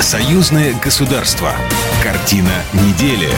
Союзное 0.00 0.74
государство. 0.82 1.52
Картина 2.02 2.48
недели. 2.72 3.28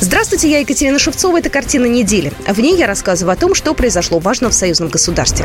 Здравствуйте, 0.00 0.50
я 0.50 0.60
Екатерина 0.60 0.98
Шевцова. 0.98 1.38
Это 1.38 1.50
«Картина 1.50 1.84
недели». 1.84 2.32
В 2.48 2.58
ней 2.58 2.78
я 2.78 2.86
рассказываю 2.86 3.34
о 3.34 3.36
том, 3.36 3.54
что 3.54 3.74
произошло 3.74 4.20
важно 4.20 4.48
в 4.48 4.54
союзном 4.54 4.88
государстве. 4.88 5.44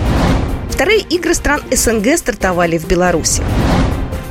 Вторые 0.71 1.01
игры 1.01 1.33
стран 1.33 1.61
СНГ 1.69 2.17
стартовали 2.17 2.77
в 2.77 2.87
Беларуси. 2.87 3.43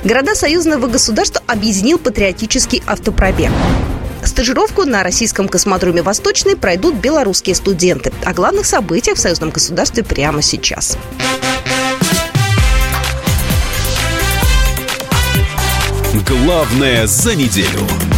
Города 0.04 0.34
союзного 0.34 0.86
государства 0.86 1.42
объединил 1.46 1.98
патриотический 1.98 2.82
автопробег. 2.86 3.50
Стажировку 4.24 4.84
на 4.84 5.02
российском 5.02 5.48
космодроме 5.48 6.00
«Восточный» 6.00 6.56
пройдут 6.56 6.94
белорусские 6.94 7.54
студенты. 7.56 8.10
О 8.24 8.32
главных 8.32 8.64
событиях 8.64 9.18
в 9.18 9.20
союзном 9.20 9.50
государстве 9.50 10.02
прямо 10.02 10.40
сейчас. 10.40 10.96
Главное 16.28 17.06
за 17.06 17.36
неделю. 17.36 18.15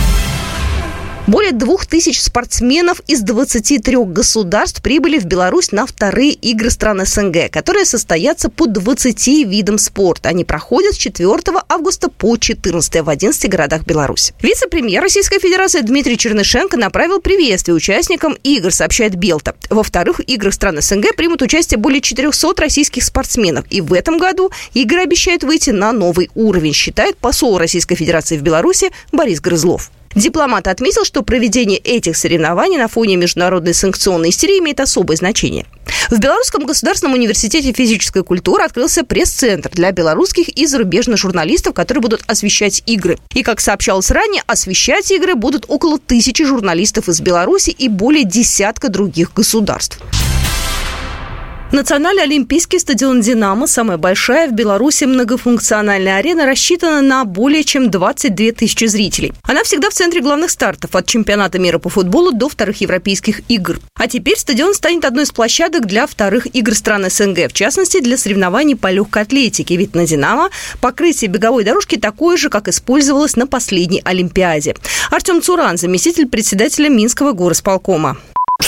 Более 1.29 1.53
двух 1.53 1.85
тысяч 1.85 2.23
спортсменов 2.23 3.03
из 3.07 3.21
23 3.21 3.97
государств 4.07 4.81
прибыли 4.81 5.19
в 5.19 5.27
Беларусь 5.27 5.73
на 5.73 5.85
вторые 5.85 6.33
игры 6.33 6.71
стран 6.71 7.05
СНГ, 7.05 7.51
которые 7.51 7.85
состоятся 7.85 8.49
по 8.49 8.67
20 8.67 9.27
видам 9.47 9.77
спорта. 9.77 10.31
Они 10.31 10.47
проходят 10.47 10.95
с 10.95 10.97
4 10.97 11.29
августа 11.69 12.09
по 12.09 12.39
14 12.39 13.03
в 13.03 13.11
11 13.11 13.51
городах 13.51 13.85
Беларуси. 13.85 14.33
Вице-премьер 14.41 15.03
Российской 15.03 15.39
Федерации 15.39 15.83
Дмитрий 15.83 16.17
Чернышенко 16.17 16.79
направил 16.79 17.21
приветствие 17.21 17.75
участникам 17.75 18.35
игр, 18.43 18.73
сообщает 18.73 19.15
Белта. 19.15 19.55
Во 19.69 19.83
вторых 19.83 20.27
играх 20.27 20.55
стран 20.55 20.81
СНГ 20.81 21.15
примут 21.15 21.43
участие 21.43 21.77
более 21.77 22.01
400 22.01 22.55
российских 22.57 23.05
спортсменов. 23.05 23.67
И 23.69 23.83
в 23.83 23.93
этом 23.93 24.17
году 24.17 24.51
игры 24.73 25.03
обещают 25.03 25.45
выйти 25.45 25.69
на 25.69 25.93
новый 25.93 26.31
уровень, 26.35 26.73
считает 26.73 27.19
посол 27.19 27.59
Российской 27.59 27.97
Федерации 27.97 28.39
в 28.39 28.43
Беларуси 28.43 28.93
Борис 29.13 29.43
Грызлов. 29.43 29.91
Дипломат 30.19 30.67
отметил, 30.67 31.05
что 31.05 31.23
проведение 31.23 31.79
этих 31.79 32.17
соревнований 32.17 32.77
на 32.77 32.89
фоне 32.89 33.15
международной 33.15 33.73
санкционной 33.73 34.31
истерии 34.31 34.59
имеет 34.59 34.81
особое 34.81 35.17
значение. 35.17 35.65
В 36.11 36.19
Белорусском 36.19 36.67
государственном 36.67 37.15
университете 37.15 37.73
физической 37.73 38.25
культуры 38.25 38.65
открылся 38.65 39.05
пресс-центр 39.05 39.71
для 39.73 39.93
белорусских 39.93 40.49
и 40.49 40.67
зарубежных 40.67 41.19
журналистов, 41.19 41.73
которые 41.73 42.03
будут 42.03 42.23
освещать 42.27 42.83
игры. 42.87 43.17
И, 43.33 43.45
как 43.45 43.61
сообщалось 43.61 44.11
ранее, 44.11 44.43
освещать 44.49 45.09
игры 45.13 45.37
будут 45.37 45.67
около 45.69 46.01
тысячи 46.01 46.45
журналистов 46.45 47.09
из 47.09 47.21
Беларуси 47.21 47.71
и 47.71 47.89
более 47.89 48.25
десятка 48.25 48.89
других 48.89 49.33
государств. 49.35 50.01
Национальный 51.71 52.23
олимпийский 52.23 52.79
стадион 52.79 53.21
«Динамо», 53.21 53.67
самая 53.67 53.99
большая 53.99 54.49
в 54.49 54.53
Беларуси 54.53 55.05
многофункциональная 55.05 56.17
арена, 56.17 56.47
рассчитана 56.47 57.03
на 57.03 57.27
более 57.27 57.63
чем 57.63 57.91
22 57.91 58.53
тысячи 58.53 58.87
зрителей. 58.87 59.35
Она 59.43 59.63
всегда 59.65 59.91
в 59.91 59.93
центре 59.93 60.23
главных 60.23 60.51
стартов 60.51 60.97
от 60.97 61.05
чемпионата 61.05 61.59
мира 61.59 61.79
по 61.79 61.91
футболу 61.91 62.33
до 62.33 62.49
вторых 62.49 62.81
европейских 62.81 63.43
игр. 63.51 63.81
А 63.97 64.09
теперь 64.09 64.39
стадион 64.39 64.73
станет 64.73 65.05
одной 65.05 65.25
из 65.25 65.31
площадок 65.31 65.85
для 65.85 66.07
вторых 66.07 66.47
игр 66.55 66.75
стран 66.75 67.11
СНГ, 67.11 67.51
в 67.51 67.53
частности, 67.53 68.01
для 68.01 68.17
соревнований 68.17 68.75
по 68.75 68.91
легкой 68.91 69.25
атлетике. 69.25 69.77
Ведь 69.77 69.95
на 69.95 70.07
«Динамо» 70.07 70.49
покрытие 70.81 71.31
беговой 71.31 71.65
дорожки 71.65 71.97
такое 71.97 72.39
же, 72.39 72.49
как 72.49 72.69
использовалось 72.69 73.37
на 73.37 73.47
последней 73.47 74.01
Олимпиаде. 74.07 74.75
Артем 75.11 75.43
Цуран, 75.43 75.77
заместитель 75.77 76.29
председателя 76.29 76.89
Минского 76.89 77.33
горосполкома. 77.33 78.17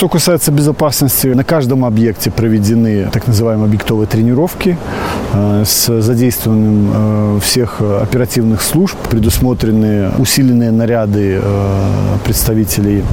Что 0.00 0.08
касается 0.08 0.50
безопасности, 0.50 1.26
на 1.26 1.44
каждом 1.44 1.84
объекте 1.84 2.30
проведены 2.30 3.10
так 3.12 3.26
называемые 3.26 3.66
объектовые 3.66 4.06
тренировки 4.06 4.78
э, 5.34 5.64
с 5.66 6.00
задействованием 6.00 6.90
э, 7.36 7.40
всех 7.42 7.82
оперативных 7.82 8.62
служб. 8.62 8.96
Предусмотрены 9.10 10.12
усиленные 10.16 10.70
наряды 10.70 11.38
э, 11.42 12.16
представителей 12.24 13.04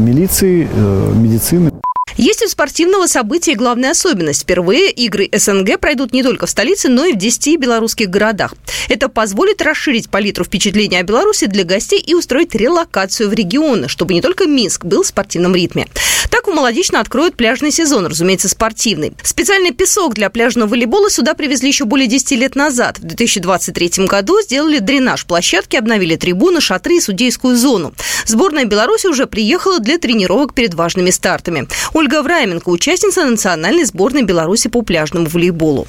милиции, 0.00 0.66
медицины. 1.14 1.70
Есть 2.16 2.44
у 2.44 2.48
спортивного 2.48 3.06
события 3.06 3.54
главная 3.54 3.90
особенность. 3.90 4.42
Впервые 4.42 4.90
игры 4.90 5.28
СНГ 5.32 5.80
пройдут 5.80 6.12
не 6.12 6.22
только 6.22 6.46
в 6.46 6.50
столице, 6.50 6.88
но 6.88 7.04
и 7.04 7.12
в 7.12 7.18
10 7.18 7.58
белорусских 7.58 8.08
городах. 8.08 8.54
Это 8.88 9.08
позволит 9.08 9.60
расширить 9.62 10.08
палитру 10.08 10.44
впечатлений 10.44 10.96
о 10.96 11.02
Беларуси 11.02 11.46
для 11.46 11.64
гостей 11.64 11.98
и 11.98 12.14
устроить 12.14 12.54
релокацию 12.54 13.28
в 13.28 13.32
регионы, 13.32 13.88
чтобы 13.88 14.14
не 14.14 14.22
только 14.22 14.46
Минск 14.46 14.84
был 14.84 15.02
в 15.02 15.06
спортивном 15.06 15.54
ритме. 15.54 15.88
Так 16.30 16.48
у 16.48 16.52
Молодечно 16.52 17.00
откроют 17.00 17.36
пляжный 17.36 17.72
сезон, 17.72 18.06
разумеется, 18.06 18.48
спортивный. 18.48 19.12
Специальный 19.22 19.72
песок 19.72 20.14
для 20.14 20.30
пляжного 20.30 20.68
волейбола 20.68 21.10
сюда 21.10 21.34
привезли 21.34 21.68
еще 21.68 21.84
более 21.84 22.06
10 22.06 22.30
лет 22.32 22.54
назад. 22.54 22.98
В 22.98 23.02
2023 23.02 24.06
году 24.06 24.40
сделали 24.40 24.78
дренаж 24.78 25.26
площадки, 25.26 25.76
обновили 25.76 26.16
трибуны, 26.16 26.60
шатры 26.60 26.96
и 26.96 27.00
судейскую 27.00 27.56
зону. 27.56 27.92
Сборная 28.26 28.64
Беларуси 28.64 29.08
уже 29.08 29.26
приехала 29.26 29.80
для 29.80 29.98
тренировок 29.98 30.54
перед 30.54 30.74
важными 30.74 31.10
стартами. 31.10 31.66
Ольга 31.94 32.22
Враменко, 32.22 32.70
участница 32.70 33.24
национальной 33.24 33.84
сборной 33.84 34.24
Беларуси 34.24 34.68
по 34.68 34.82
пляжному 34.82 35.26
волейболу. 35.26 35.86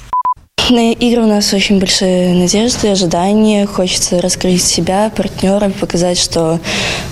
На 0.70 0.92
игры 0.92 1.22
у 1.22 1.26
нас 1.26 1.52
очень 1.52 1.80
большие 1.80 2.32
надежды, 2.32 2.88
ожидания. 2.88 3.66
Хочется 3.66 4.20
раскрыть 4.20 4.62
себя, 4.62 5.10
партнеров, 5.14 5.74
показать, 5.74 6.16
что 6.16 6.60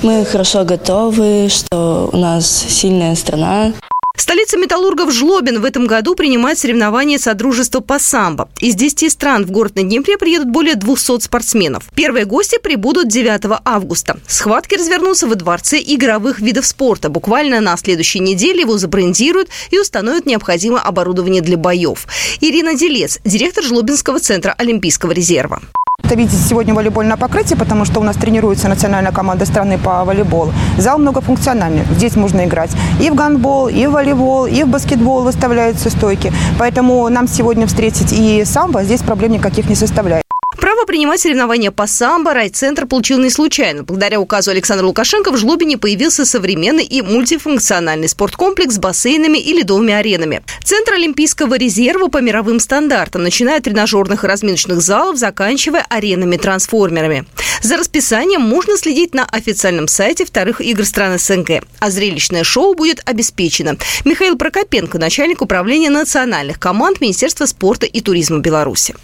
мы 0.03 0.25
хорошо 0.25 0.65
готовы, 0.65 1.49
что 1.49 2.09
у 2.13 2.17
нас 2.17 2.49
сильная 2.49 3.17
страна. 3.17 3.73
Столица 4.17 4.57
металлургов 4.57 5.13
Жлобин 5.13 5.61
в 5.61 5.65
этом 5.65 5.87
году 5.87 6.15
принимает 6.15 6.59
соревнования 6.59 7.19
Содружества 7.19 7.81
по 7.81 7.99
самбо. 7.99 8.49
Из 8.59 8.75
10 8.75 9.13
стран 9.13 9.45
в 9.45 9.51
город 9.51 9.77
на 9.77 9.83
Днепре 9.83 10.17
приедут 10.17 10.49
более 10.49 10.77
200 10.77 11.21
спортсменов. 11.21 11.85
Первые 11.95 12.25
гости 12.25 12.59
прибудут 12.59 13.09
9 13.09 13.61
августа. 13.65 14.19
Схватки 14.27 14.77
развернутся 14.77 15.27
во 15.27 15.35
Дворце 15.35 15.79
игровых 15.79 16.41
видов 16.41 16.65
спорта. 16.65 17.11
Буквально 17.11 17.61
на 17.61 17.77
следующей 17.77 18.21
неделе 18.21 18.63
его 18.63 18.79
забрендируют 18.79 19.51
и 19.71 19.79
установят 19.79 20.27
необходимое 20.27 20.81
оборудование 20.81 21.43
для 21.43 21.57
боев. 21.57 22.07
Ирина 22.41 22.75
Делец, 22.75 23.21
директор 23.25 23.63
Жлобинского 23.63 24.21
центра 24.21 24.55
Олимпийского 24.57 25.13
резерва. 25.13 25.61
Это 26.05 26.17
видите 26.17 26.37
сегодня 26.37 26.75
волейбольное 26.75 27.17
покрытие, 27.17 27.57
потому 27.57 27.87
что 27.87 27.99
у 27.99 28.03
нас 28.03 28.17
тренируется 28.17 28.69
национальная 28.69 29.11
команда 29.11 29.47
страны 29.47 29.79
по 29.79 30.05
волейболу. 30.05 30.53
Зал 30.77 30.99
многофункциональный. 30.99 31.83
Здесь 31.97 32.15
можно 32.15 32.45
играть 32.45 32.71
и 33.01 33.09
в 33.09 33.15
гандбол, 33.15 33.69
и 33.69 33.87
в 33.87 33.93
волейбол, 33.93 34.45
и 34.45 34.65
в 34.65 34.69
баскетбол 34.69 35.23
выставляются 35.23 35.89
стойки. 35.89 36.31
Поэтому 36.59 37.09
нам 37.09 37.27
сегодня 37.27 37.67
встретить 37.67 38.13
и 38.13 38.45
самбо 38.45 38.83
здесь 38.85 39.01
проблем 39.01 39.33
никаких 39.33 39.71
не 39.71 39.75
составляет. 39.75 40.25
Право 40.57 40.85
принимать 40.87 41.21
соревнования 41.21 41.71
по 41.71 41.87
самбо 41.87 42.33
райцентр 42.33 42.87
получил 42.87 43.19
не 43.19 43.31
случайно. 43.31 43.83
Благодаря 43.83 44.21
указу 44.21 44.51
Александра 44.51 44.87
Лукашенко 44.87 45.31
в 45.33 45.37
Жлобине 45.37 45.79
появился 45.79 46.25
современный 46.25 46.85
и 46.85 47.03
мультифункциональный 47.03 48.09
спорткомплекс 48.09 48.75
с 48.75 48.79
бассейнами 48.79 49.39
и 49.39 49.53
ледовыми 49.53 49.93
аренами. 49.93 50.43
Центр 50.63 50.95
Олимпийского 50.95 51.57
резерва 51.57 52.09
по 52.09 52.19
мировым 52.19 52.61
стандартам, 52.61 53.23
начиная 53.23 53.59
от 53.59 53.65
тренажерных 53.65 54.25
и 54.25 54.27
разминочных 54.27 54.81
залов, 54.81 55.17
заканчивая 55.17 55.87
аренами-трансформерами. 55.89 57.27
За 57.63 57.77
расписанием 57.77 58.43
можно 58.43 58.77
следить 58.77 59.15
на 59.15 59.25
официальном 59.25 59.89
сайте 59.89 60.25
вторых 60.25 60.61
игр 60.61 60.85
стран 60.85 61.19
СНГ. 61.19 61.65
А 61.79 61.91
зрелищное 61.91 62.45
шоу 62.45 62.75
будет 62.75 63.01
обеспечено. 63.05 63.77
Михаил 64.05 64.37
Прокопенко, 64.37 64.99
начальник 64.99 65.43
управления 65.43 65.91
национальных 65.91 66.61
команд 66.61 67.01
Министерства 67.01 67.47
спорта 67.47 67.87
и 67.87 68.01
туризма 68.01 68.39
Беларуси. 68.39 68.95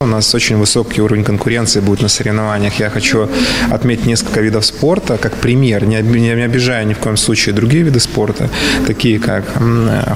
У 0.00 0.06
нас 0.06 0.32
очень 0.32 0.58
высокий 0.58 1.02
уровень 1.02 1.24
конкуренции 1.24 1.80
будет 1.80 2.02
на 2.02 2.08
соревнованиях. 2.08 2.78
Я 2.78 2.88
хочу 2.88 3.28
отметить 3.68 4.06
несколько 4.06 4.40
видов 4.40 4.64
спорта 4.64 5.18
как 5.18 5.34
пример, 5.34 5.86
не 5.86 5.96
обижая 5.96 6.84
ни 6.84 6.94
в 6.94 6.98
коем 6.98 7.16
случае 7.16 7.52
другие 7.52 7.82
виды 7.82 7.98
спорта, 7.98 8.48
такие 8.86 9.18
как 9.18 9.44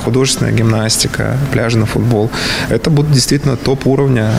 художественная 0.04 0.52
гимнастика, 0.52 1.36
пляжный 1.50 1.86
футбол. 1.86 2.30
Это 2.68 2.90
будут 2.90 3.10
действительно 3.10 3.56
топ 3.56 3.84
уровня, 3.88 4.32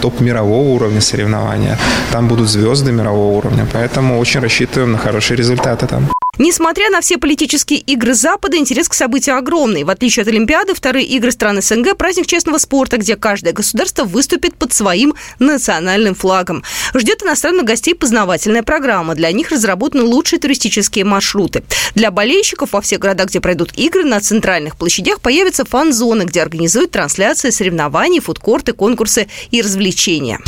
топ 0.00 0.18
мирового 0.20 0.70
уровня 0.70 1.02
соревнования. 1.02 1.78
Там 2.10 2.26
будут 2.28 2.48
звезды 2.48 2.90
мирового 2.90 3.36
уровня, 3.36 3.66
поэтому 3.70 4.18
очень 4.18 4.40
рассчитываем 4.40 4.92
на 4.92 4.98
хорошие 4.98 5.36
результаты 5.36 5.86
там. 5.88 6.08
Несмотря 6.38 6.88
на 6.88 7.02
все 7.02 7.18
политические 7.18 7.80
игры 7.80 8.14
Запада, 8.14 8.56
интерес 8.56 8.88
к 8.88 8.94
событию 8.94 9.36
огромный. 9.36 9.84
В 9.84 9.90
отличие 9.90 10.22
от 10.22 10.28
Олимпиады, 10.28 10.72
вторые 10.72 11.04
игры 11.04 11.32
стран 11.32 11.60
СНГ– 11.60 11.94
праздник 11.98 12.26
честного 12.26 12.56
спорта, 12.56 12.96
где 12.96 13.16
каждое 13.16 13.52
государство 13.52 14.04
выступит 14.04 14.54
под 14.54 14.69
своим 14.72 15.14
национальным 15.38 16.14
флагом. 16.14 16.62
Ждет 16.94 17.22
иностранных 17.22 17.64
гостей 17.64 17.94
познавательная 17.94 18.62
программа. 18.62 19.14
Для 19.14 19.32
них 19.32 19.50
разработаны 19.50 20.04
лучшие 20.04 20.38
туристические 20.38 21.04
маршруты. 21.04 21.62
Для 21.94 22.10
болельщиков 22.10 22.72
во 22.72 22.80
всех 22.80 23.00
городах, 23.00 23.28
где 23.28 23.40
пройдут 23.40 23.72
игры, 23.76 24.04
на 24.04 24.20
центральных 24.20 24.76
площадях 24.76 25.20
появятся 25.20 25.64
фан-зоны, 25.64 26.24
где 26.24 26.42
организуют 26.42 26.90
трансляции 26.90 27.50
соревнований, 27.50 28.20
фудкорты, 28.20 28.72
конкурсы 28.72 29.28
и 29.50 29.62
развлечения. 29.62 30.40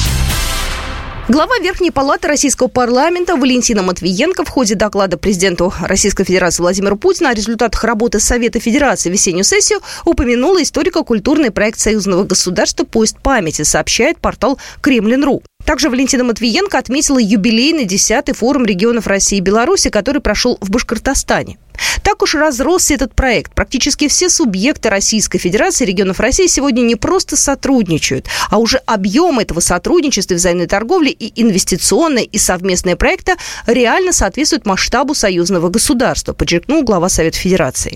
Глава 1.28 1.56
Верхней 1.62 1.92
Палаты 1.92 2.26
Российского 2.26 2.66
парламента 2.66 3.36
Валентина 3.36 3.84
Матвиенко 3.84 4.44
в 4.44 4.48
ходе 4.48 4.74
доклада 4.74 5.16
президенту 5.16 5.72
Российской 5.80 6.24
Федерации 6.24 6.62
Владимиру 6.62 6.96
Путину 6.96 7.28
о 7.28 7.32
результатах 7.32 7.84
работы 7.84 8.19
Совета 8.19 8.58
Федерации 8.58 9.08
в 9.08 9.12
весеннюю 9.12 9.44
сессию 9.44 9.78
упомянула 10.04 10.60
историко-культурный 10.60 11.52
проект 11.52 11.78
союзного 11.78 12.24
государства 12.24 12.84
«Поезд 12.84 13.19
памяти», 13.22 13.62
сообщает 13.62 14.19
портал 14.19 14.58
Кремлин.ру. 14.80 15.44
Также 15.64 15.88
Валентина 15.88 16.25
Матвиенко 16.25 16.79
отметила 16.79 17.19
юбилейный 17.19 17.85
10-й 17.85 18.35
форум 18.35 18.64
регионов 18.64 19.06
России 19.06 19.38
и 19.38 19.41
Беларуси, 19.41 19.91
который 19.91 20.20
прошел 20.20 20.59
в 20.61 20.70
Башкортостане. 20.70 21.59
Так 22.03 22.23
уж 22.23 22.35
разросся 22.35 22.94
этот 22.94 23.14
проект. 23.14 23.55
Практически 23.55 24.09
все 24.09 24.29
субъекты 24.29 24.91
Российской 24.91 25.38
Федерации 25.38 25.85
регионов 25.85 26.20
России 26.20 26.47
сегодня 26.47 26.82
не 26.82 26.97
просто 26.97 27.37
сотрудничают, 27.37 28.26
а 28.50 28.59
уже 28.59 28.79
объем 28.87 29.38
этого 29.38 29.61
сотрудничества, 29.61 30.35
взаимной 30.35 30.67
торговли 30.67 31.11
и 31.11 31.32
инвестиционные 31.41 32.25
и 32.25 32.38
совместные 32.38 32.97
проекты 32.97 33.35
реально 33.67 34.12
соответствуют 34.12 34.67
масштабу 34.67 35.14
союзного 35.14 35.69
государства, 35.69 36.32
подчеркнул 36.32 36.82
глава 36.82 37.09
Совета 37.09 37.38
Федерации. 37.38 37.94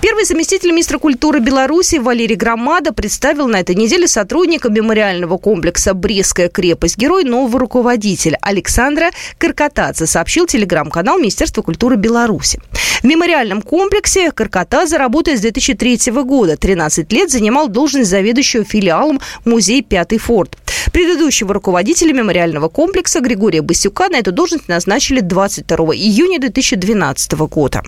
Первый 0.00 0.24
заместитель 0.24 0.70
министра 0.70 0.98
культуры 0.98 1.40
Беларуси 1.40 1.96
Валерий 1.96 2.36
Громада 2.36 2.92
представил 2.92 3.48
на 3.48 3.58
этой 3.58 3.74
неделе 3.74 4.06
сотрудника 4.06 4.70
мемориального 4.70 5.38
комплекса 5.38 5.92
«Брестская 5.92 6.48
крепость» 6.48 6.96
герой 6.96 7.24
нового 7.24 7.58
руководителя 7.58 8.38
Александра 8.40 9.10
Каркатадзе, 9.38 10.06
сообщил 10.06 10.46
телеграм-канал 10.46 11.18
Министерства 11.18 11.62
культуры 11.62 11.96
Беларуси. 11.96 12.60
В 13.00 13.04
мемориальном 13.04 13.60
комплексе 13.60 14.30
Каркатадзе 14.30 14.98
работает 14.98 15.38
с 15.38 15.42
2003 15.42 16.12
года. 16.22 16.56
13 16.56 17.12
лет 17.12 17.30
занимал 17.32 17.66
должность 17.66 18.08
заведующего 18.08 18.62
филиалом 18.62 19.20
музей 19.44 19.82
«Пятый 19.82 20.18
форт». 20.18 20.56
Предыдущего 20.92 21.52
руководителя 21.52 22.12
мемориального 22.12 22.68
комплекса 22.68 23.20
Григория 23.20 23.62
Басюка 23.62 24.08
на 24.08 24.16
эту 24.16 24.30
должность 24.30 24.68
назначили 24.68 25.18
22 25.20 25.76
июня 25.96 26.38
2012 26.38 27.32
года. 27.32 27.82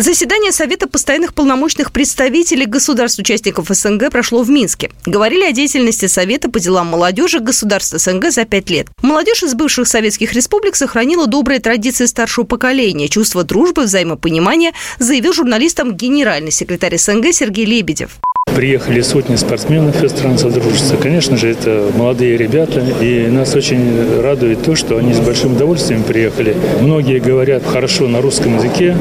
Заседание 0.00 0.52
Совета 0.52 0.86
постоянных 0.86 1.34
полномочных 1.34 1.90
представителей 1.90 2.66
государств-участников 2.66 3.66
СНГ 3.68 4.12
прошло 4.12 4.44
в 4.44 4.48
Минске. 4.48 4.92
Говорили 5.04 5.42
о 5.42 5.50
деятельности 5.50 6.06
Совета 6.06 6.48
по 6.48 6.60
делам 6.60 6.86
молодежи 6.86 7.40
государств 7.40 7.98
СНГ 7.98 8.30
за 8.30 8.44
пять 8.44 8.70
лет. 8.70 8.86
Молодежь 9.02 9.42
из 9.42 9.54
бывших 9.54 9.88
советских 9.88 10.34
республик 10.34 10.76
сохранила 10.76 11.26
добрые 11.26 11.58
традиции 11.58 12.06
старшего 12.06 12.44
поколения, 12.44 13.08
чувство 13.08 13.42
дружбы, 13.42 13.82
взаимопонимания, 13.82 14.72
заявил 15.00 15.32
журналистам 15.32 15.96
генеральный 15.96 16.52
секретарь 16.52 16.96
СНГ 16.96 17.32
Сергей 17.32 17.64
Лебедев. 17.64 18.20
Приехали 18.58 19.02
сотни 19.02 19.36
спортсменов 19.36 20.02
из 20.02 20.10
стран 20.10 20.36
Содружества. 20.36 20.96
Конечно 20.96 21.36
же, 21.36 21.48
это 21.48 21.92
молодые 21.94 22.36
ребята, 22.36 22.80
и 23.00 23.28
нас 23.28 23.54
очень 23.54 24.20
радует 24.20 24.64
то, 24.64 24.74
что 24.74 24.96
они 24.96 25.14
с 25.14 25.20
большим 25.20 25.52
удовольствием 25.52 26.02
приехали. 26.02 26.56
Многие 26.80 27.20
говорят 27.20 27.62
хорошо 27.64 28.08
на 28.08 28.20
русском 28.20 28.56
языке, 28.56 28.96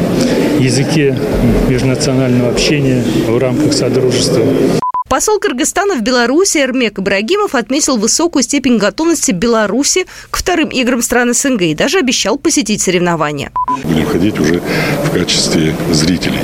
языке 0.60 1.18
межнационального 1.70 2.52
общения 2.52 3.04
в 3.28 3.36
рамках 3.40 3.74
Содружества. 3.74 4.44
Посол 5.18 5.40
Кыргызстана 5.40 5.96
в 5.96 6.02
Беларуси 6.02 6.60
Эрмек 6.60 7.00
Ибрагимов 7.00 7.56
отметил 7.56 7.98
высокую 7.98 8.44
степень 8.44 8.78
готовности 8.78 9.32
Беларуси 9.32 10.06
к 10.30 10.38
вторым 10.38 10.70
играм 10.70 11.02
стран 11.02 11.34
СНГ 11.34 11.64
и 11.64 11.74
даже 11.74 11.98
обещал 11.98 12.38
посетить 12.38 12.84
соревнования. 12.84 13.52
Будем 13.84 14.06
ходить 14.06 14.40
уже 14.40 14.62
в 15.06 15.10
качестве 15.12 15.76
зрителей. 15.92 16.38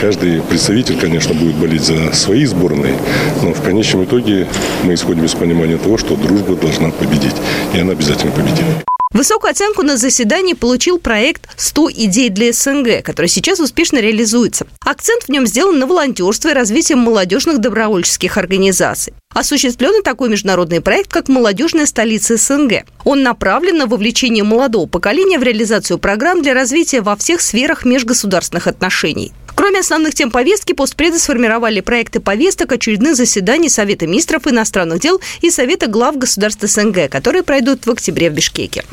Каждый 0.00 0.42
представитель, 0.42 0.98
конечно, 0.98 1.32
будет 1.32 1.54
болеть 1.54 1.84
за 1.84 2.12
свои 2.12 2.44
сборные, 2.44 2.98
но 3.44 3.54
в 3.54 3.62
конечном 3.62 4.02
итоге 4.02 4.48
мы 4.82 4.94
исходим 4.94 5.24
из 5.24 5.34
понимания 5.34 5.78
того, 5.78 5.96
что 5.96 6.16
дружба 6.16 6.56
должна 6.56 6.90
победить. 6.90 7.36
И 7.72 7.78
она 7.78 7.92
обязательно 7.92 8.32
победит. 8.32 8.64
Высокую 9.10 9.52
оценку 9.52 9.82
на 9.82 9.96
заседании 9.96 10.52
получил 10.52 10.98
проект 10.98 11.48
«100 11.56 11.92
идей 11.94 12.28
для 12.28 12.52
СНГ», 12.52 13.02
который 13.02 13.28
сейчас 13.28 13.58
успешно 13.58 13.98
реализуется. 13.98 14.66
Акцент 14.80 15.24
в 15.24 15.28
нем 15.30 15.46
сделан 15.46 15.78
на 15.78 15.86
волонтерство 15.86 16.50
и 16.50 16.52
развитие 16.52 16.96
молодежных 16.96 17.58
добровольческих 17.58 18.36
организаций. 18.36 19.14
Осуществлен 19.34 20.02
такой 20.02 20.28
международный 20.28 20.82
проект, 20.82 21.10
как 21.10 21.28
«Молодежная 21.28 21.86
столица 21.86 22.36
СНГ». 22.36 22.84
Он 23.04 23.22
направлен 23.22 23.78
на 23.78 23.86
вовлечение 23.86 24.44
молодого 24.44 24.86
поколения 24.86 25.38
в 25.38 25.42
реализацию 25.42 25.98
программ 25.98 26.42
для 26.42 26.52
развития 26.52 27.00
во 27.00 27.16
всех 27.16 27.40
сферах 27.40 27.86
межгосударственных 27.86 28.66
отношений. 28.66 29.32
Кроме 29.58 29.80
основных 29.80 30.14
тем 30.14 30.30
повестки, 30.30 30.72
постпреды 30.72 31.18
сформировали 31.18 31.80
проекты 31.80 32.20
повесток 32.20 32.70
очередных 32.70 33.16
заседаний 33.16 33.68
Совета 33.68 34.06
министров 34.06 34.46
иностранных 34.46 35.00
дел 35.00 35.20
и 35.40 35.50
Совета 35.50 35.88
глав 35.88 36.16
государств 36.16 36.62
СНГ, 36.62 37.10
которые 37.10 37.42
пройдут 37.42 37.84
в 37.84 37.90
октябре 37.90 38.30
в 38.30 38.34
Бишкеке. 38.34 38.84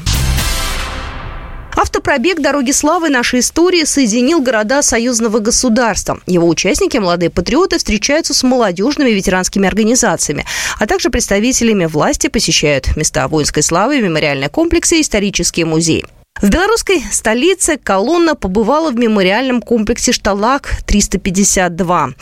Автопробег 1.75 2.39
«Дороги 2.39 2.71
славы. 2.71 3.09
Нашей 3.09 3.41
истории» 3.41 3.83
соединил 3.83 4.41
города 4.41 4.81
союзного 4.81 5.37
государства. 5.37 6.19
Его 6.25 6.47
участники, 6.47 6.97
молодые 6.97 7.29
патриоты, 7.29 7.77
встречаются 7.77 8.33
с 8.33 8.41
молодежными 8.41 9.11
ветеранскими 9.11 9.67
организациями, 9.67 10.47
а 10.79 10.87
также 10.87 11.11
представителями 11.11 11.85
власти 11.85 12.25
посещают 12.25 12.97
места 12.97 13.27
воинской 13.27 13.61
славы, 13.61 14.01
мемориальные 14.01 14.49
комплексы 14.49 14.97
и 14.97 15.01
исторические 15.01 15.67
музеи. 15.67 16.05
В 16.41 16.49
белорусской 16.49 17.01
столице 17.11 17.77
колонна 17.77 18.35
побывала 18.35 18.91
в 18.91 18.97
мемориальном 18.97 19.61
комплексе 19.61 20.11
«Шталак-352». 20.11 22.13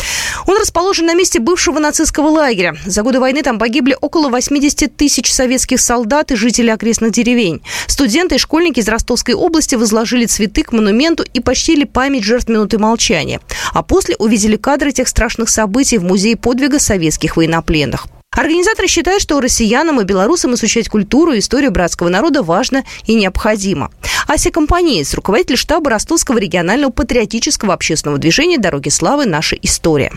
Он 0.45 0.57
расположен 0.59 1.07
на 1.07 1.15
месте 1.15 1.39
бывшего 1.39 1.79
нацистского 1.79 2.27
лагеря. 2.27 2.75
За 2.85 3.01
годы 3.01 3.19
войны 3.19 3.41
там 3.41 3.57
погибли 3.57 3.97
около 3.99 4.29
80 4.29 4.95
тысяч 4.95 5.33
советских 5.33 5.81
солдат 5.81 6.31
и 6.31 6.35
жителей 6.35 6.69
окрестных 6.69 7.11
деревень. 7.11 7.63
Студенты 7.87 8.35
и 8.35 8.37
школьники 8.37 8.81
из 8.81 8.87
Ростовской 8.87 9.33
области 9.33 9.73
возложили 9.73 10.25
цветы 10.25 10.61
к 10.61 10.73
монументу 10.73 11.25
и 11.33 11.39
почтили 11.39 11.83
память 11.83 12.23
жертв 12.23 12.49
минуты 12.49 12.77
молчания. 12.77 13.41
А 13.73 13.81
после 13.81 14.15
увидели 14.17 14.57
кадры 14.57 14.91
тех 14.91 15.07
страшных 15.07 15.49
событий 15.49 15.97
в 15.97 16.03
музее 16.03 16.37
подвига 16.37 16.77
советских 16.77 17.35
военнопленных. 17.35 18.05
Организаторы 18.35 18.87
считают, 18.87 19.21
что 19.21 19.39
россиянам 19.39 20.01
и 20.01 20.03
белорусам 20.03 20.53
изучать 20.55 20.89
культуру 20.89 21.33
и 21.33 21.39
историю 21.39 21.71
братского 21.71 22.09
народа 22.09 22.43
важно 22.43 22.83
и 23.05 23.13
необходимо. 23.13 23.91
Ася 24.27 24.51
Компанеец, 24.51 25.13
руководитель 25.13 25.57
штаба 25.57 25.91
Ростовского 25.91 26.37
регионального 26.37 26.91
патриотического 26.91 27.73
общественного 27.73 28.19
движения 28.19 28.57
«Дороги 28.57 28.89
славы. 28.89 29.25
Наша 29.25 29.55
история». 29.55 30.11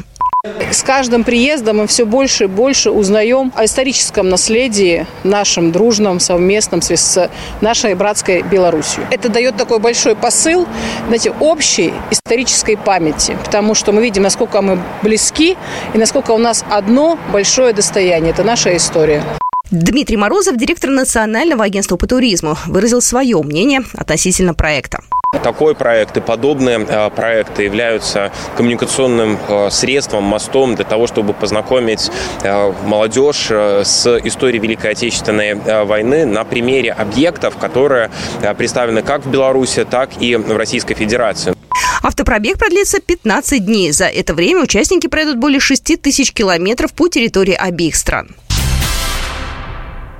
С 0.70 0.82
каждым 0.82 1.24
приездом 1.24 1.78
мы 1.78 1.86
все 1.86 2.04
больше 2.04 2.44
и 2.44 2.46
больше 2.46 2.90
узнаем 2.90 3.52
о 3.54 3.64
историческом 3.64 4.28
наследии 4.28 5.06
нашем 5.24 5.72
дружном, 5.72 6.20
совместном 6.20 6.82
с 6.82 7.30
нашей 7.60 7.94
братской 7.94 8.42
Беларусью. 8.42 9.06
Это 9.10 9.28
дает 9.28 9.56
такой 9.56 9.78
большой 9.78 10.16
посыл, 10.16 10.66
знаете, 11.06 11.32
общей 11.40 11.92
исторической 12.10 12.76
памяти, 12.76 13.36
потому 13.44 13.74
что 13.74 13.92
мы 13.92 14.02
видим, 14.02 14.22
насколько 14.22 14.60
мы 14.62 14.78
близки 15.02 15.56
и 15.94 15.98
насколько 15.98 16.32
у 16.32 16.38
нас 16.38 16.64
одно 16.70 17.18
большое 17.32 17.72
достояние. 17.72 18.32
Это 18.32 18.44
наша 18.44 18.76
история. 18.76 19.22
Дмитрий 19.70 20.16
Морозов, 20.16 20.56
директор 20.56 20.90
Национального 20.90 21.64
агентства 21.64 21.96
по 21.96 22.06
туризму, 22.06 22.56
выразил 22.66 23.00
свое 23.00 23.42
мнение 23.42 23.82
относительно 23.94 24.54
проекта. 24.54 25.00
Такой 25.42 25.74
проект 25.74 26.16
и 26.16 26.20
подобные 26.20 26.86
э, 26.88 27.10
проекты 27.10 27.64
являются 27.64 28.32
коммуникационным 28.56 29.38
э, 29.48 29.70
средством, 29.70 30.24
мостом 30.24 30.74
для 30.74 30.84
того, 30.84 31.06
чтобы 31.06 31.34
познакомить 31.34 32.10
э, 32.42 32.72
молодежь 32.84 33.50
с 33.50 34.06
историей 34.24 34.60
Великой 34.60 34.92
Отечественной 34.92 35.84
войны 35.84 36.24
на 36.26 36.44
примере 36.44 36.92
объектов, 36.92 37.56
которые 37.56 38.10
представлены 38.56 39.02
как 39.02 39.24
в 39.26 39.30
Беларуси, 39.30 39.84
так 39.88 40.10
и 40.20 40.36
в 40.36 40.56
Российской 40.56 40.94
Федерации. 40.94 41.54
Автопробег 42.02 42.58
продлится 42.58 43.00
15 43.00 43.64
дней. 43.64 43.92
За 43.92 44.06
это 44.06 44.34
время 44.34 44.62
участники 44.62 45.06
пройдут 45.06 45.38
более 45.38 45.60
6 45.60 46.00
тысяч 46.00 46.32
километров 46.32 46.92
по 46.92 47.08
территории 47.08 47.54
обеих 47.54 47.96
стран. 47.96 48.28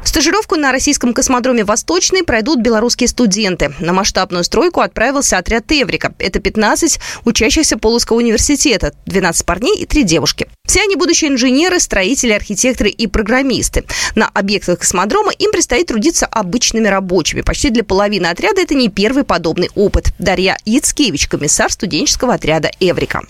Стажировку 0.07 0.55
на 0.55 0.71
российском 0.71 1.13
космодроме 1.13 1.65
«Восточный» 1.65 2.23
пройдут 2.23 2.61
белорусские 2.61 3.09
студенты. 3.09 3.75
На 3.81 3.93
масштабную 3.93 4.45
стройку 4.45 4.81
отправился 4.81 5.37
отряд 5.37 5.65
«Эврика». 5.73 6.15
Это 6.21 6.39
15 6.39 7.01
учащихся 7.25 7.77
Полоцкого 7.77 8.19
университета, 8.19 8.95
12 9.07 9.45
парней 9.45 9.77
и 9.77 9.85
3 9.85 10.05
девушки. 10.05 10.47
Все 10.65 10.83
они 10.83 10.95
будущие 10.95 11.31
инженеры, 11.31 11.81
строители, 11.81 12.31
архитекторы 12.31 12.89
и 12.89 13.09
программисты. 13.09 13.85
На 14.15 14.29
объектах 14.29 14.79
космодрома 14.79 15.33
им 15.33 15.51
предстоит 15.51 15.89
трудиться 15.89 16.27
обычными 16.27 16.87
рабочими. 16.87 17.41
Почти 17.41 17.71
для 17.71 17.83
половины 17.83 18.27
отряда 18.27 18.61
это 18.61 18.75
не 18.75 18.89
первый 18.89 19.25
подобный 19.25 19.71
опыт. 19.75 20.13
Дарья 20.21 20.57
Яцкевич, 20.65 21.27
комиссар 21.27 21.71
студенческого 21.71 22.35
отряда 22.35 22.71
«Эврика». 22.79 23.23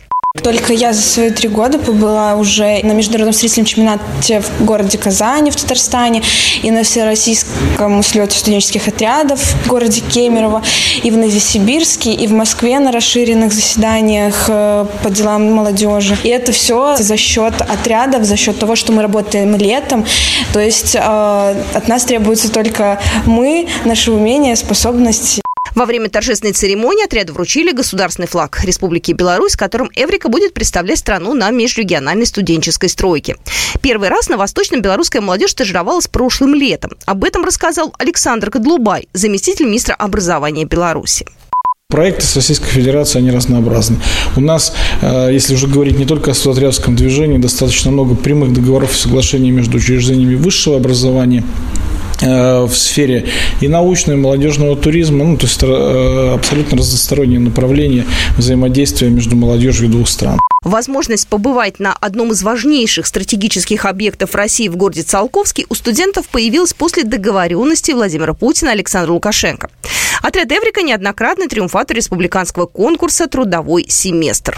Только 0.43 0.73
я 0.73 0.93
за 0.93 1.03
свои 1.03 1.31
три 1.31 1.49
года 1.49 1.79
побыла 1.79 2.35
уже 2.35 2.81
на 2.83 2.93
международном 2.93 3.33
строительном 3.33 3.67
чемпионате 3.67 4.41
в 4.41 4.65
городе 4.65 4.99
Казани 4.99 5.51
в 5.51 5.57
Татарстане 5.57 6.23
и 6.63 6.71
на 6.71 6.83
всероссийском 6.83 8.03
слете 8.03 8.39
студенческих 8.39 8.89
отрядов 8.89 9.41
в 9.41 9.69
городе 9.69 10.01
Кемерово, 10.01 10.63
и 11.03 11.11
в 11.11 11.17
Новосибирске, 11.17 12.13
и 12.13 12.27
в 12.27 12.33
Москве 12.33 12.79
на 12.79 12.93
расширенных 12.93 13.53
заседаниях 13.53 14.47
э, 14.49 14.87
по 15.03 15.11
делам 15.11 15.53
молодежи. 15.53 16.17
И 16.23 16.29
это 16.29 16.53
все 16.53 16.97
за 16.97 17.17
счет 17.17 17.61
отрядов, 17.61 18.25
за 18.25 18.37
счет 18.37 18.59
того, 18.59 18.77
что 18.77 18.93
мы 18.93 19.03
работаем 19.03 19.57
летом. 19.57 20.05
То 20.53 20.61
есть 20.61 20.95
э, 20.95 20.99
от 20.99 21.89
нас 21.89 22.05
требуется 22.05 22.51
только 22.51 23.01
мы, 23.27 23.69
наше 23.85 24.13
умение, 24.13 24.57
способность 24.57 25.41
Во 25.77 25.85
время 25.85 26.09
торжественной 26.09 26.55
церемонии 26.55 27.05
отряду 27.05 27.35
вручили 27.35 27.71
государственный 27.71 28.27
флаг 28.27 28.65
Республики 28.65 29.13
Беларусь, 29.13 29.57
которым 29.57 29.91
Эврика 29.95 30.31
будет 30.31 30.55
представлять 30.55 30.99
страну 30.99 31.35
на 31.35 31.51
межрегиональной 31.51 32.25
студенческой 32.25 32.89
стройке. 32.89 33.37
Первый 33.83 34.09
раз 34.09 34.31
на 34.31 34.39
Восточном 34.39 34.81
белорусская 34.81 35.21
молодежь 35.21 35.51
стажировалась 35.51 36.09
прошлым 36.09 36.55
летом. 36.55 36.93
Об 37.05 37.25
этом 37.25 37.45
рассказал 37.45 37.93
Александр 37.99 38.51
Кадлубай, 38.51 39.07
заместитель 39.13 39.67
министра 39.67 39.93
образования 39.93 40.65
Беларуси. 40.65 41.27
Проекты 41.91 42.25
с 42.25 42.35
Российской 42.35 42.69
Федерацией, 42.69 43.25
они 43.25 43.37
разнообразны. 43.37 43.99
У 44.35 44.41
нас, 44.41 44.73
э, 45.03 45.29
если 45.31 45.55
уже 45.55 45.67
говорить 45.67 45.99
не 45.99 46.07
только 46.07 46.31
о 46.31 46.35
студотрядском 46.35 46.97
движении, 46.97 47.37
достаточно 47.37 47.91
много 47.91 48.15
прямых 48.15 48.55
договоров 48.55 48.93
и 48.93 48.99
соглашений 48.99 49.51
между 49.51 49.77
учреждениями 49.77 50.37
высшего 50.37 50.77
образования, 50.77 51.45
в 52.21 52.75
сфере 52.75 53.27
и 53.61 53.69
научного, 53.69 54.17
и 54.17 54.21
молодежного 54.21 54.77
туризма, 54.77 55.25
ну, 55.25 55.37
то 55.37 55.45
есть 55.45 55.63
э, 55.63 56.35
абсолютно 56.35 56.79
разностороннее 56.79 57.41
направление 57.41 58.07
взаимодействия 58.37 59.11
между 59.11 59.37
молодежью 59.37 59.89
двух 59.89 60.09
стран. 60.09 60.39
Возможность 60.65 61.29
побывать 61.29 61.79
на 61.79 61.93
одном 61.93 62.33
из 62.33 62.43
важнейших 62.43 63.07
стратегических 63.07 63.85
объектов 63.85 64.35
России 64.35 64.69
в 64.69 64.77
городе 64.77 65.03
Циолковске 65.03 65.65
у 65.69 65.75
студентов 65.75 66.27
появилась 66.27 66.73
после 66.73 67.05
договоренности 67.05 67.93
Владимира 67.93 68.35
Путина 68.35 68.73
Александра 68.73 69.13
Лукашенко. 69.13 69.71
Отряд 70.23 70.51
«Эврика» 70.51 70.83
неоднократный 70.83 71.47
триумфатор 71.47 71.97
республиканского 71.97 72.67
конкурса 72.67 73.29
«Трудовой 73.29 73.87
семестр». 73.89 74.57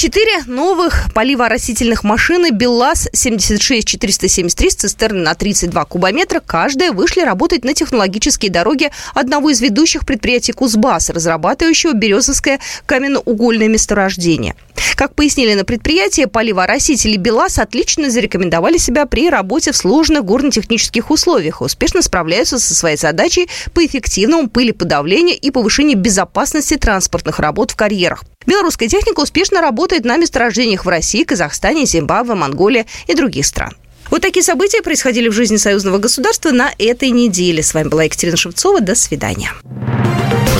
Четыре 0.00 0.40
новых 0.46 1.12
поливооросительных 1.12 2.04
машины 2.04 2.52
БелЛАЗ-76-473 2.52 4.70
с 4.70 4.74
цистерной 4.74 5.20
на 5.20 5.34
32 5.34 5.84
кубометра 5.84 6.40
каждая 6.40 6.92
вышли 6.92 7.20
работать 7.20 7.66
на 7.66 7.74
технологические 7.74 8.50
дороги 8.50 8.90
одного 9.12 9.50
из 9.50 9.60
ведущих 9.60 10.06
предприятий 10.06 10.52
Кузбасс, 10.52 11.10
разрабатывающего 11.10 11.92
Березовское 11.92 12.60
каменноугольное 12.86 13.68
месторождение. 13.68 14.56
Как 14.96 15.14
пояснили 15.14 15.52
на 15.52 15.64
предприятии, 15.64 16.24
поливооросители 16.24 17.18
БелАЗ 17.18 17.58
отлично 17.58 18.08
зарекомендовали 18.08 18.78
себя 18.78 19.04
при 19.04 19.28
работе 19.28 19.72
в 19.72 19.76
сложных 19.76 20.24
горно-технических 20.24 21.10
условиях 21.10 21.60
и 21.60 21.64
успешно 21.64 22.00
справляются 22.00 22.58
со 22.58 22.74
своей 22.74 22.96
задачей 22.96 23.50
по 23.74 23.84
эффективному 23.84 24.48
пылеподавлению 24.48 25.36
и 25.38 25.50
повышению 25.50 25.98
безопасности 25.98 26.78
транспортных 26.78 27.38
работ 27.38 27.72
в 27.72 27.76
карьерах. 27.76 28.24
Белорусская 28.46 28.88
техника 28.88 29.20
успешно 29.20 29.60
работает 29.90 30.04
на 30.04 30.16
месторождениях 30.18 30.84
в 30.84 30.88
России, 30.88 31.24
Казахстане, 31.24 31.84
Зимбабве, 31.84 32.34
Монголии 32.34 32.86
и 33.08 33.14
других 33.14 33.44
стран. 33.44 33.72
Вот 34.08 34.22
такие 34.22 34.42
события 34.42 34.82
происходили 34.82 35.28
в 35.28 35.32
жизни 35.32 35.56
союзного 35.56 35.98
государства 35.98 36.50
на 36.50 36.70
этой 36.78 37.10
неделе. 37.10 37.62
С 37.62 37.74
вами 37.74 37.88
была 37.88 38.04
Екатерина 38.04 38.36
Шевцова. 38.36 38.80
До 38.80 38.94
свидания. 38.94 39.52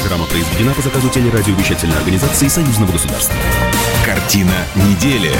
Программа 0.01 0.27
произведена 0.27 0.75
по 0.75 0.83
заказу 0.83 1.09
телерадиовещательной 1.11 1.97
организации 1.97 2.49
союзного 2.49 2.93
государства. 2.93 3.35
Картина 4.05 4.67
недели. 4.75 5.31